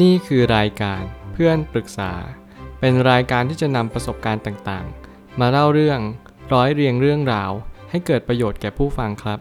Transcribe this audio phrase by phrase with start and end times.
[0.00, 2.12] นี่คือรายการเพื่อนปรึกษา
[2.80, 6.00] เป็นรายการที่จะนำประสบการณ์ต่างๆ มาเล่าเรื่อง
[6.52, 7.50] ร้อยเรียงเรื่องราว
[7.90, 9.38] ให้เกิดประโยชน์แก่ผู้ฟังครับ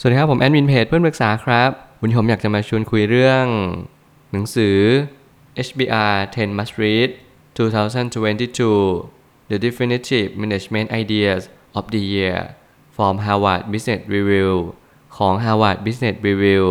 [0.00, 1.70] สวัสดีครับผมแอดมินเพจเพื่อนปรึกษาครับ
[2.00, 3.44] วันนี้ผมอยากจะมาชวนคุยเรื่อง
[4.32, 4.76] หนังสือ
[5.66, 7.10] HBR 10 Must Read
[7.56, 11.42] 2022 The Definitive Management Ideas
[11.78, 12.38] of the Year
[12.96, 14.52] from Harvard Business Review
[15.16, 16.66] ของ Harvard Business Review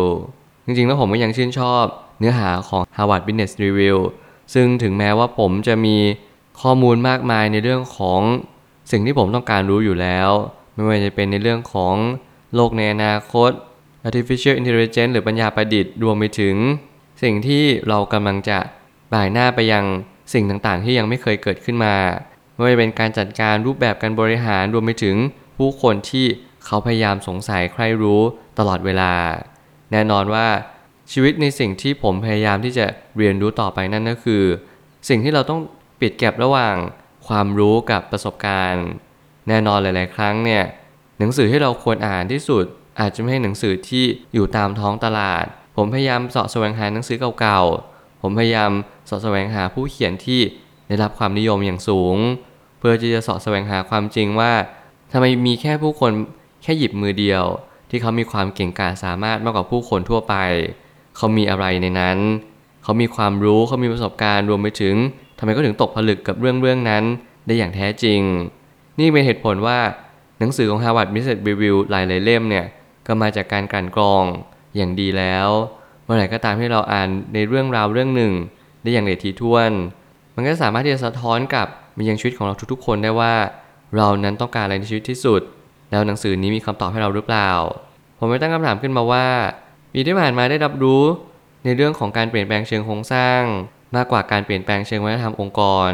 [0.68, 1.84] จริงๆ แล้วผมก็ยังชื่นชอบ
[2.18, 3.98] เนื้อหาของ Harvard Business Review
[4.54, 5.96] ซึ่งถึงแม้ว่าผมจะมี
[6.60, 8.20] ข้อมูลมากมายในเรื่องของ
[8.90, 10.30] สิ่งที่ผมต้องการรู้อยู่แล้ว
[10.74, 11.94] ไม่ว่าจะเป็นในเรื่องของ
[12.54, 13.50] โลกในอนาคต
[14.06, 16.56] artificial intelligence หรือปัญญาประดิษฐ์รวมไปถึง
[17.22, 18.58] สิ่งที่เรากำลังจะ
[19.12, 19.84] บ่ายหน้าไปยัง
[20.32, 21.94] สิ่งต่างๆ ที่ยังไม่เคยเกิดขึ้นมา
[22.54, 25.16] ไม่ว่าจะเป็นการจัดการรูปแบบการบริหารรวมไปถึง
[25.58, 26.26] ผู้คนที่
[26.64, 28.20] เขาพยายามสงสัยใครรู้
[28.58, 29.12] ตลอดเวลา
[29.92, 30.46] แน่นอนว่า
[31.12, 32.86] ชีวิตในสิ่งที่ผมพยายามที่จะ
[33.18, 34.42] เรียนรู้ต่อไปนั่นก็คือ
[35.08, 35.60] สิ่งที่เราต้อง
[36.00, 36.76] ปิดแก็บระหว่าง
[37.28, 38.86] ความรู้กับประสบการณ์
[39.48, 40.62] แน่นอนหลาย ๆ ครั้งเนี่ย
[41.18, 42.64] หนังสือที่เราควรอ่านที่สุด
[43.00, 45.44] อาจจะไม่ใช่หนังสือที่อยู่ตามท้องตลาด
[45.76, 47.60] ผมพยายามเสาะแสวงหาหนังสือเก่า
[47.92, 48.70] ๆ ผมพยายาม
[49.06, 50.40] เสาะแสวงหาผู้เขียนที่
[50.88, 52.16] ได้รับความนิยมอย่างสูง
[52.78, 54.52] เพื่อที่จะเสาะแสวงหาความจริงว่า
[55.12, 56.12] ทำไมมีแค่ผู้คน
[56.62, 57.44] แค่หยิบมือเดียว
[57.90, 60.34] ที่เขามีความเก่งกาจสามารถมากกว่าผู้คนทั่วไป
[61.16, 62.18] เขามีอะไรในนั้น
[62.82, 64.94] เขามีความรู้เขามีประสบการณ์รวมไปถึง
[65.38, 67.04] ทำไมเขาถึงตกผลึกกับเรื่องเรื่องนั้น
[67.46, 68.20] ได้อย่างแท้จริง
[68.98, 69.78] นี่เป็นเหตุผลว่า
[70.38, 72.66] หนังสือของ Harvard Business Review หลายๆเล่มเนี่ย
[73.06, 74.24] ก็มาจากการกลั่นกรอง
[74.76, 75.48] อย่างดีแล้ว
[76.04, 78.32] เมื่อไหร่ก็ตามที่เราอ่านในเรื่องราวเรื่องหนึ่ง
[78.82, 79.70] ได้อย่างละเอียดถี่ถ้วน
[80.34, 81.66] มันก็สามารถที่จะสะท้อนกับ
[81.96, 83.34] มายังชีวิตของเราทุกๆ คนได้ว่า
[83.96, 85.40] เรานั้นต้องการอะไรในชีวิตที่สุด
[85.90, 87.50] แล้วหนังสือนี้มีคำตอบให้เราหรือเปล่า
[88.18, 89.26] ผมไม่ตั้งคำถามขึ้นมาว่า
[89.92, 91.02] ปีที่ผ่านมาได้รับรู้
[91.64, 93.40] ในเรื่องของการเปลี่ยนแปลงเชิงโครงสร้าง
[93.96, 95.60] มากกว่าการเปลี่ยนแปลงเชิงวัฒนธรรมองค์ก
[95.90, 95.92] ร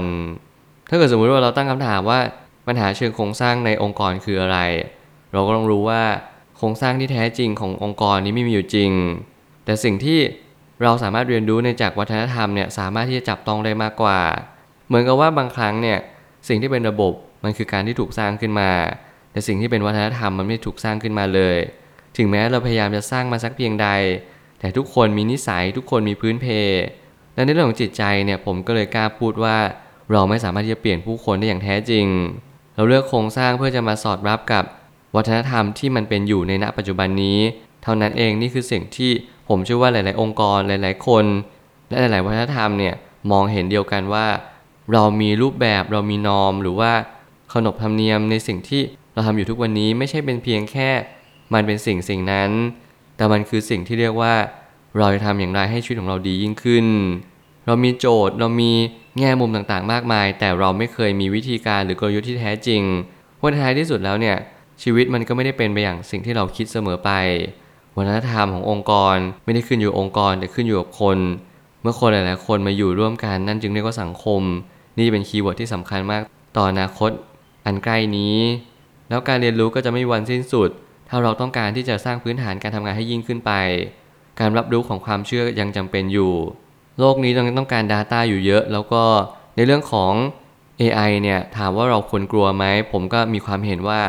[0.89, 2.21] ถ้าเกิดสมมุติว่าเราตั้งคำถามว่า
[2.67, 4.59] ปัญหาเชิงโครงสร้างในองค์กรคืออะไร
[5.33, 6.03] เราก็ต้องรู้ว่า
[6.57, 8.91] โครงสร้างที่แท้จริงขององค์กรนี้ไม่มีอยู่จริง
[9.65, 10.19] แต่สิ่งที่
[10.83, 14.21] เราสามารถเรียนรู้ในจากวัฒนธรรมเนี่ยสามารถที่จะจับต้องได้มากกว่า
[14.87, 15.99] เหมือนกับว่าบางครั้งเนี่ย
[16.49, 17.13] สิ่งที่เป็นระบบ
[17.45, 18.71] มันคือการที่ถูกสร้างขึ้นมา
[19.35, 21.57] แต่สิ่งที่เป็นวัฒนธรรมมันไม่ถูกสร้างขึ้นมาเลย
[22.17, 23.89] ถึงแม้เราพยายามจะสร้างมาสักเพียงใด
[24.61, 26.47] แต่ทุกคนมีนิสัยทุกคนมีพื้นเพ
[27.35, 29.57] และในเรื่องของจิตใจเนี่ยผมก็เลยกล้าพูดว่า
[30.13, 32.07] เราไม่สามารถที่จะเปลี่ยนผู้คนได้อย่างแท้จริง
[32.75, 34.65] เราเลือกโครงสร้างเพื่อจะมาสอดรับกับ
[35.17, 37.39] วัฒนธรรมที่มันเป็นอยู่ในณปัจจุบันนี้
[37.83, 39.11] เท่านั้นเองนี่คือสิ่งที่
[39.49, 41.25] ผมเชื่อว่าหลาย ๆ องค์กรหลาย ๆ คน
[41.89, 42.95] และหลาย ๆ วัฒนธรรมเนี่ย
[43.31, 44.27] มองเห็นเดียวกันว่า
[44.93, 46.93] เรามีรูปแบบเรามีนอม หรือว่า
[47.53, 48.83] ขนบธรรมเนียมในสิ่งที่
[49.15, 50.91] เราทำอยู่ทุกวันนี้ไม่ใช่เป็นเพียงแค่
[51.55, 52.51] มันเป็นสิ่งสิ่งนั้น
[53.17, 54.35] แต่มันคือสิ่งที่เรียกว่า
[54.99, 56.87] เราจะทำอย่างไรให้ชีวิตของเราดียิ่งขึ้น
[57.67, 58.71] เรามีโจทย์เรามี
[59.19, 62.83] แง่มุมต่างๆ มากมาย แต่เราไม่เคยมีวิธีการหรือกลยุทธ์ที่แท้จริง
[63.37, 64.37] เพราะท้ายที่สุดแล้วเนี่ย
[64.83, 67.11] ชีวิตมันก็ไม่ได้เป็นไปอย่างสิ่งที่เราคิดเสมอไป
[67.97, 71.19] วัฒนธรรมขององค์กรไม่ได้ขึ้นอยู่องค์กรแต่ขึ้นอยู่กับคน
[71.83, 74.43] เมื่อคนหลายๆคนมาอยู่ร่วมกันนั่นจึงเรียกว่าสังคม
[74.99, 76.23] นี่เป็น keyword ที่สำคัญมาก
[76.57, 77.11] ต่ออนาคต
[77.67, 78.37] อันใกล้นี้
[79.09, 80.71] แล้วการเรียนรู้ก็จะไม่มีวันสิ้นสุด
[81.09, 83.53] ถ้าเราต้องการที่จะสร้างพื้นฐานการทำงานให้ยิ่งขึ้นไป
[84.41, 86.33] การรับรู้ของความเชื่อยังจำเป็นอยู่
[86.99, 89.03] โลกนี้ต้องต้องการ Data อยู่เยอะ แล้วก็
[89.57, 90.13] ในเรื่องของ
[90.81, 94.01] AI เนี่ยถามว่าเราควรกลัวไหม ผมก็มีความเห็นว่า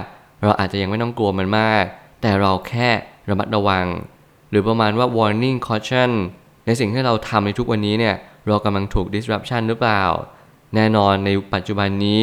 [0.41, 1.83] เราอาจจะยังไม่ต้องกลัวมันมาก
[2.21, 2.89] แต่เราแค่
[3.29, 3.85] ระมัดระวัง
[4.49, 6.11] หรือประมาณว่า warning caution
[6.65, 8.15] ในสิ่งที่เราทำในทุกวันนี้เนี่ย
[8.47, 10.03] เรากำลังถูก disruption หรือเปล่า
[10.75, 12.21] แน่นอนในปัจจุบันนี้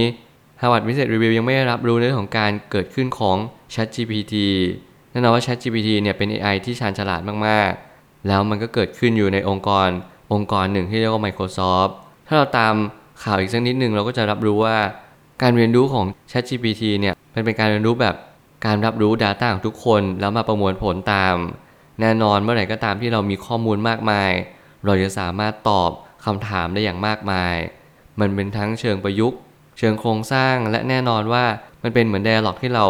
[0.65, 3.37] Harvard Business Review ยังไม่ได้รับรู้เรื่องของการเกิดขึ้นของ
[3.75, 4.35] ChatGPT
[5.11, 9.89] แน่นอนว่า ChatGPT เนี่ยเป็น AI ที่ชาญฉลาดมากๆ แล้วมันก็เกิดขึ้นอยู่ในองค์กร
[10.33, 11.91] องค์กรหนึ่งที่เรียกว่า Microsoft
[12.27, 12.75] ถ้าเราตาม
[13.23, 14.77] ข่าวอีกสักนิดหนึ่งเราก็จะรับรู้ว่า
[15.43, 18.15] การเรียนรู้ของ ChatGPT เนี่ยมันเป็นการเรียนรู้แบบ
[18.67, 21.35] การรับรู้ Data ของทุกคนแล้วมาประมวลผลตาม
[22.01, 24.31] แน่นอนเมื่อไหร่ก็ตามที่เรามีข้อมูลมากมาย
[24.85, 25.91] เราจะสามารถตอบ
[26.25, 27.55] คำถามได้อย่างมากมาย
[28.21, 29.39] มันเป็นทั้งเชิงประยุกต์
[29.79, 31.45] เชิงโครงสร้างและแน่นอนว่า
[31.83, 32.85] มันเป็นเหมือน d ด a l ล็อกที่เรา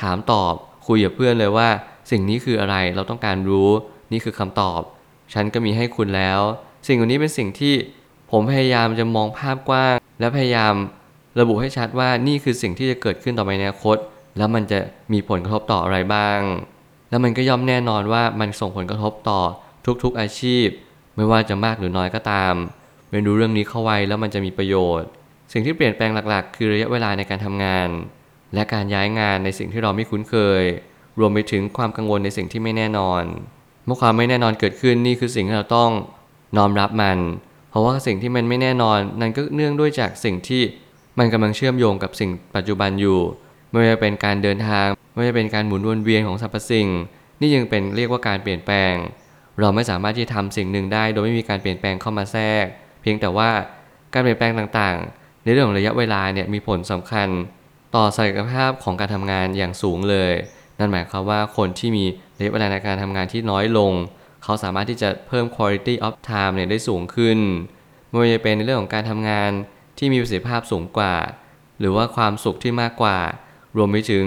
[0.00, 0.54] ถามตอบ
[0.86, 1.68] คุยกับเพื่อนเลยว่า
[2.10, 3.70] สิ่งนี้คืออะไรเราต้องการรู้
[4.12, 4.80] นี่คือคำตอบ
[5.34, 6.40] ฉันก็มีให้คุณแล้ว
[6.86, 7.74] สิ่งเหล่านี้เป็นสิ่งที่
[8.30, 10.74] ผมพยายามจะมองภาพกว้าง และพยายาม
[11.40, 13.96] ระบุให้ชัดว่านี่คือสิ่งที่จะเกิดขึ้นต่อไปในอนาคต
[14.36, 14.78] แล้วมันจะ
[15.12, 16.40] มีผลกระทบต่ออะไรบ้าง
[17.10, 19.40] แล้วมันก็ย่อมแน่นอนว่ามันส่งผลกระทบต่อ
[20.02, 20.66] ทุกๆอาชีพ
[21.16, 22.54] ไม่ว่าจะมากหรือน้อยก็ตาม
[23.10, 25.08] เรียนรู้เรื่องนี้เข้าไว้แล้วมันจะมีประโยชน์
[25.52, 27.88] สิ่งที่เปลี่ยนแปลงหลักๆ คือระยะเวลาในการทำงาน
[28.54, 30.62] และการย้ายงานในสิ่งที่เราไม่คุ้นเคย
[31.18, 33.22] รวมไปถึงความกังวลในสิ่งที่ไม่แน่นอน
[33.86, 35.90] เมื่อความไม่แน่นอนเกิดขึ้นนี่คือสิ่งที่เราต้อง
[36.56, 37.18] น้อมรับมัน
[37.70, 40.62] เพราะว่าสิ่งที่มันไม่แน่นอนนั่นก็เนื่องด้วยจากสิ่งที่
[41.18, 43.18] มันกำลังเชื่อมโยงกับสิ่งปัจจุบันอยู่
[43.70, 46.88] ไม่ว่าจะเป็นการเดินทาง ไม่ว่าจะเป็นการหมุนวนเวียนของสรรพสิ่ง
[47.40, 48.94] นี่ยังเป็นเรียกว่าการเปลี่ยนแปลง
[49.60, 52.64] เราไม่สามารถที่จะทำสิ่งหนึ่งได้ โดยไม่มีการเปลี่ยนแปลงเข้ามาแทรก
[53.02, 53.50] เพียงแต่ว่า
[54.12, 57.28] การเปลี่ยนแปลงต่างๆ ในเรื่องของระยะเวลาเนี่ยมีผลสำคัญ
[57.94, 60.32] ต่อศักยภาพของการทำงานอย่างสูงเลย
[60.78, 62.04] นั่นหมายความว่าคนที่มี
[62.38, 63.92] ระยะเวลาในการทำงานที่น้อยลง
[64.42, 67.38] เขาสามารถที่จะเพิ่ม quality of time เนี่ยได้สูงขึ้น
[68.08, 69.50] ไม่ว่าจะเป็นในเรื่องของการทำงาน
[69.98, 71.14] ที่มีประสิทธิภาพสูงกว่า
[71.80, 73.18] หรือว่าความสุขที่มากกว่า
[73.76, 74.26] รวมไปถึง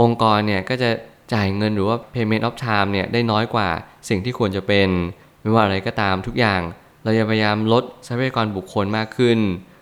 [0.00, 0.90] องค์กรเนี่ยก็จะ
[1.32, 3.68] จ่ายเงินหรือว่า payment of time เนี่ยได้น้อยกว่า
[4.08, 4.88] สิ่งที่ควรจะเป็น
[5.42, 6.60] ไม่ว่าอะไรก็ตามทุกอย่าง
[7.02, 9.38] เราจะพยายามลดทรัพยากรบุคคลมากขึ้น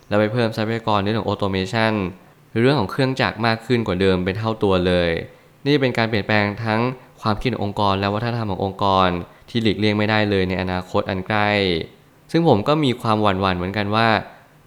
[0.09, 1.95] แล้วไปเพิ่มทรัพยากรเรื่องของ automation
[2.51, 5.11] หรือเรื่องของเครื่องจักรมากขึ้นกว่าเดิมเป็นเท่าตัวเลย
[5.67, 6.81] นี่เป็นการเปลี่ยนแปลงทั้ง
[7.23, 9.09] ความคิดขององค์กร และวัฒนธรรมขององค์กร
[9.49, 11.51] ที่หลีกเลี่ยงไม่ได้เลยในอนาคตอันใกล้
[12.31, 14.09] ซึ่งผมก็มีความหวั่นๆเหมือนกันว่า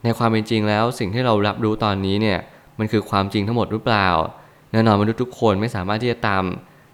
[0.04, 2.39] ในความเป็นจริงแล้วสิ่งที่เรารับรู้ตอนนี้เนี่ย
[2.80, 4.10] มันคือความจริงทั้งหมดหรือเปล่า
[4.72, 6.44] แน่นอนมนุษย์ทุกคนไม่สามารถที่จะตาม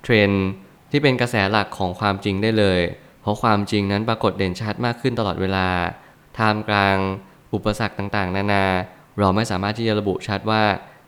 [0.03, 0.45] เทรนด์
[0.91, 2.79] ที่เป็นกระแสหลักของความจริงได้เลย
[3.21, 5.67] เพราะความจริงนั้นปรากฏเด่นชัดมากขึ้นตลอดเวลา
[6.37, 6.97] ท่ามกลาง
[7.53, 8.65] อุปสรรคต่างๆ นานา
[9.19, 10.63] เราไม่สามารถที่จะระบุชัดว่า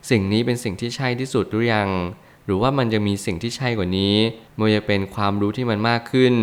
[0.10, 1.90] สิ่งนี้เป็นสิ่งที่ใช่ที่สุดหรือยัง
[2.46, 4.16] หรือว่ามันจะมีสิ่งที่ใช่กว่านี้
[4.58, 6.34] มันจะเป็นความรู้ที่มันมากขึ้น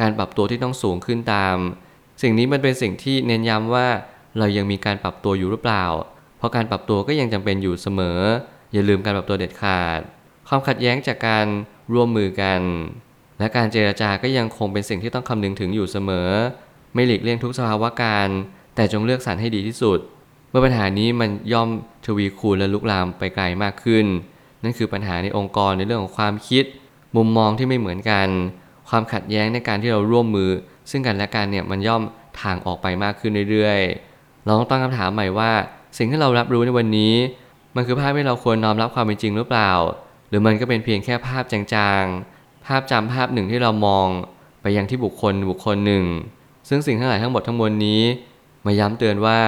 [0.00, 1.56] การปรับตัวที่ต้องสูงขึ้นตาม
[2.22, 3.86] สิ่งนี้มันเป็นสิ่งที่เน้นย้ำว่า
[4.38, 5.84] เรายังมีการปรับตัวอยู่หรือเปล่า
[6.38, 8.20] เพราะการปรับตัวก็ยังจำเป็นอยู่เสมอ
[8.72, 10.00] อย่าลืมการปรับตัวเด็ดขาด
[10.48, 11.46] ความขัดแย้งจากการ
[11.94, 12.60] ร่วมมือกัน
[13.38, 16.30] และการเจรจาก็ยังคงเป็นสิ่งที่ต้องคำนึงถึงอยู่เสมอ
[16.94, 18.28] ไม่หลีกเลี่ยงทุกสภาวะการ
[18.76, 19.98] แต่จงเลือกสรรให้ดีที่สุด
[20.50, 21.68] เมื่อปัญหานี้มันย่อม
[22.06, 24.06] ทวีคูณและลุกลามไปไกลมากขึ้น
[24.62, 26.64] นั่นคือปัญหาในองค์กรในเรื่องของความคิด
[27.16, 28.28] มุมมองที่ไม่เหมือนกัน
[28.88, 30.50] ความขัดแย้งในการที่เราร่วมมือ
[30.90, 32.02] ซึ่งกันและกันเนี่ยมันย่อม
[32.40, 35.50] ทางออกไปมากขึ้นเรื่อยๆเราต้องตั้งคำถามใหม่ว่า
[35.98, 37.14] สิ่งที่เรารับรู้ในวันนี้
[37.76, 39.72] มันคือภาพที่เราควรน้อมรับความเป็นจริงหรือเปล่า
[40.28, 44.08] หรือมันก็เป็นเพียงแค่ภาพจางๆ ภาพจำภาพหนึ่งที่เรามอง
[44.62, 46.04] ไปยังที่บุคคลบุคคลหนึ่ง
[46.68, 48.02] ซึ่งสิ่งทั้งหลายทั้งหมดทั้งมวลนี้
[48.66, 49.38] มาย้ำเตือนว่า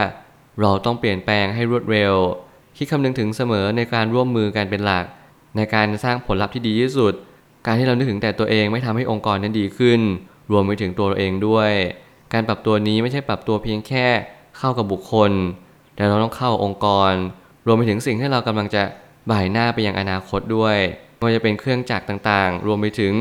[0.61, 2.15] เราต้องเปลี่ยนแปลงให้รวดเร็ว
[2.77, 5.05] คิดคำนึงถึงเสมอในการร่วมมือกันเป็นหลัก
[5.57, 7.15] ในการสร้างผลลัพธ์ที่ดีที่สุด
[7.67, 10.01] การที่เรานึกถึงแต่ตัวเองไม่ทำให้องค์กรนั้นดีขึ้น
[10.53, 11.71] รวมไปถึงตัวเราเองด้วย
[12.33, 14.07] การปรับตัวนี้ไม่ใช่ปรับตัวเพียงแค่
[14.59, 15.33] เข้ากับบุคคล
[15.97, 17.13] แต่เราต้องเข้าองค์กร
[17.67, 18.83] รวมไปถึงสิ่งที่เรากำลังจะ
[19.31, 20.77] บ่ายหน้าไปยังอนาคตด้วย
[21.17, 23.13] ไม่ว่าจะเป็นเครื่องจักรต่างๆ รวมไปถึง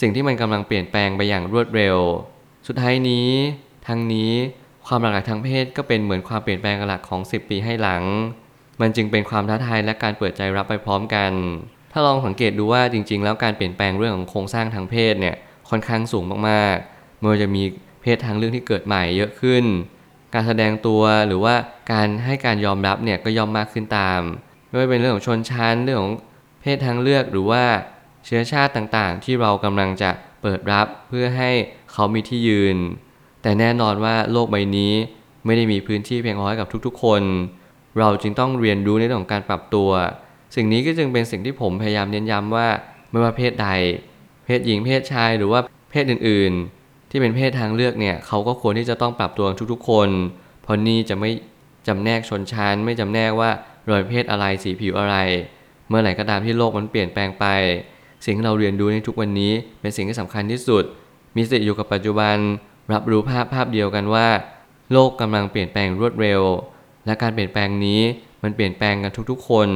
[0.00, 1.96] สิ่งที่มันกำลังเปลี่ยนแปลงไปอย่างรวดเร็ว
[2.66, 3.28] สุดท้ายนี้
[3.86, 4.32] ทั้งนี้
[4.90, 8.02] ความหลากหลายทางเพศก็เป็นเหมือนความเปลี่ยนแปลงหลักของ 10 ปีให้หลัง
[8.80, 11.32] มันจึงเป็นความท้าทายและการเปิดใจรับไปพร้อมกัน
[11.92, 15.36] ถ้าลองสังเกตดูว่าจริง ๆ แล้วการเปลี่ยนแปลงเรื่องของโครงสร้างทางเพศเนี่ย
[15.70, 17.62] ค่อนข้างสูงมากๆไม่ว่าจะมี
[18.02, 19.64] เพศทางเรื่องที่เกิดใหม่เยอะขึ้น
[20.34, 21.54] การแสดงตัวหรือว่า
[21.92, 24.20] การให้การยอมรับเนี่ยก็ย่อมมากขึ้นตาม
[24.68, 26.14] ไม่ว่าเป็นเรื่องของชนชั้นเรื่องของ
[26.60, 27.64] เพศทางเลือกหรือว่า
[28.26, 30.10] เชื้อชาติต่างๆ ที่เรากำลังจะ
[30.42, 31.50] เปิดรับเพื่อให้
[31.92, 32.78] เขามีที่ยืน
[33.42, 34.92] แต่แน่นอนว่าโลกใบนี้
[35.46, 37.22] ไม่ได้มีพื้นที่เพียงพอให้กับทุกๆ คน
[37.98, 39.90] เราจึงต้องเรียนรู้ในเรื่องของการปรับตัว
[40.56, 42.68] สิ่งนี้ก็จึงเป็นสิ่งที่ผมพยายามเน้นย้ำว่า
[43.10, 43.68] ไม่ว่าเพศใด
[44.44, 50.08] เพศหญิงเพศชายหรือว่าเพศอื่นๆ ที่เป็นเพศทางเลือกเนี่ยเขาก็ควรที่จะต้องปรับตัวทุกๆ คน
[50.62, 51.30] เพราะนี่จะไม่
[51.86, 53.50] จำแนกชนชั้นไม่จำแนกว่า
[53.84, 55.16] เราเป็นเพศอะไรสีผิวอะไร
[55.88, 57.44] เมื่อไหร่ก็ตามที่โลกมันเปลี่ยนแปลงไป
[58.24, 60.84] สิ่งที่เราเรียนรู้ในทุกวันนี้เป็นสิ่งที่สำคัญที่สุด
[61.36, 62.36] มีสติอยู่กับปัจจุบัน
[62.92, 64.28] รับรู้ภาพภาพเดียวกันว่า
[64.92, 66.42] โลกกำลังเปลี่ยนแปลงรวดเร็ว
[67.06, 68.00] และการเปลี่ยนแปลงนี้
[68.42, 69.68] มันเปลี่ยนแปลงกันทุกๆ คน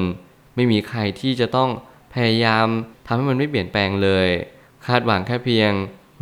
[0.55, 1.71] ไม่มีใครที่จะต้อง
[2.15, 2.67] พยายาม
[3.07, 4.29] ทำให้มันไม่เปลี่ยนแปลงเลย
[4.87, 5.73] คาดหวังแค่เพียง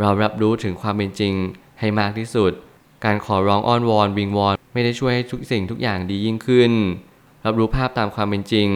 [0.01, 1.35] เรารับรู้ถึงความเป็นจริง
[1.81, 2.53] ให้มากที่สุด
[3.05, 6.73] การขอร้องอ้อนวอนวิงวอนไม่ได้ช่วยให้ทุกสิ่งทุกอย่างดียิ่งขึ้น
[7.45, 8.69] รับรู้ภาพตามความเป็นจริง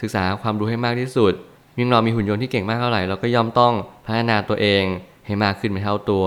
[0.00, 1.32] ศึกษาความรู้ให้มากที่สุด
[1.78, 3.74] ยิ่งเรามีหุ่นยนต์ที่เก่งมากเท่าไหร่เราก็ย่อมต้อง
[4.06, 4.84] พัฒนาตัวเอง
[5.26, 6.26] ให้มากขึ้นเป็นเท่าตัว